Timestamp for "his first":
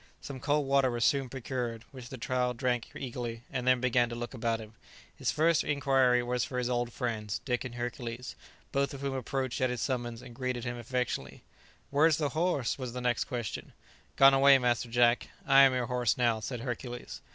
5.15-5.63